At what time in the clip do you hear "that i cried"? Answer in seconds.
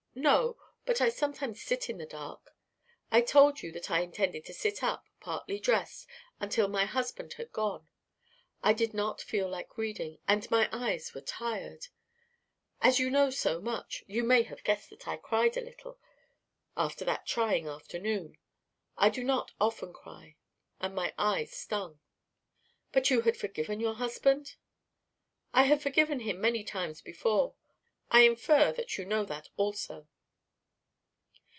14.89-15.55